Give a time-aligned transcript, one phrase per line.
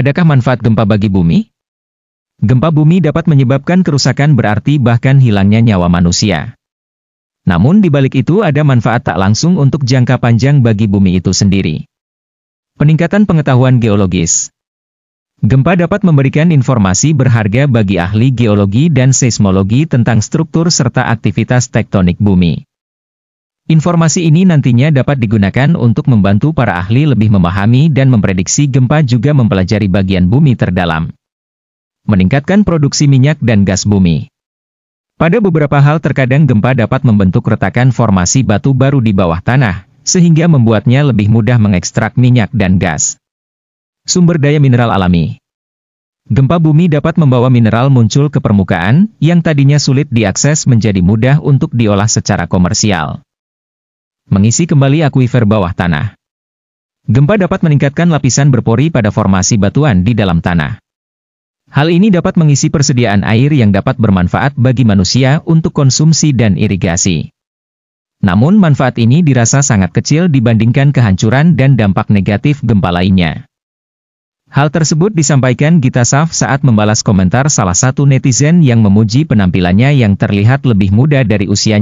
[0.00, 1.52] Adakah manfaat gempa bagi bumi?
[2.40, 6.56] Gempa bumi dapat menyebabkan kerusakan berarti bahkan hilangnya nyawa manusia.
[7.44, 11.84] Namun di balik itu ada manfaat tak langsung untuk jangka panjang bagi bumi itu sendiri.
[12.80, 14.48] Peningkatan pengetahuan geologis.
[15.44, 22.16] Gempa dapat memberikan informasi berharga bagi ahli geologi dan seismologi tentang struktur serta aktivitas tektonik
[22.16, 22.69] bumi.
[23.70, 29.30] Informasi ini nantinya dapat digunakan untuk membantu para ahli lebih memahami dan memprediksi gempa juga
[29.30, 31.14] mempelajari bagian bumi terdalam.
[32.02, 34.26] Meningkatkan produksi minyak dan gas bumi.
[35.14, 40.50] Pada beberapa hal terkadang gempa dapat membentuk retakan formasi batu baru di bawah tanah, sehingga
[40.50, 43.22] membuatnya lebih mudah mengekstrak minyak dan gas.
[44.02, 45.38] Sumber daya mineral alami
[46.26, 51.70] Gempa bumi dapat membawa mineral muncul ke permukaan, yang tadinya sulit diakses menjadi mudah untuk
[51.70, 53.22] diolah secara komersial
[54.30, 56.14] mengisi kembali akuifer bawah tanah.
[57.10, 60.78] Gempa dapat meningkatkan lapisan berpori pada formasi batuan di dalam tanah.
[61.70, 67.34] Hal ini dapat mengisi persediaan air yang dapat bermanfaat bagi manusia untuk konsumsi dan irigasi.
[68.22, 73.50] Namun manfaat ini dirasa sangat kecil dibandingkan kehancuran dan dampak negatif gempa lainnya.
[74.50, 80.18] Hal tersebut disampaikan Gita Saf saat membalas komentar salah satu netizen yang memuji penampilannya yang
[80.18, 81.78] terlihat lebih muda dari usianya.